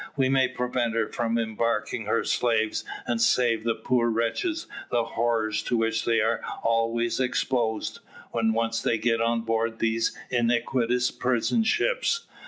[0.17, 5.61] "We may prevent her from embarking her slaves, and save the poor wretches the horrors
[5.65, 7.99] to which they are always exposed,
[8.31, 12.25] when once they get on board these iniquitous prison ships.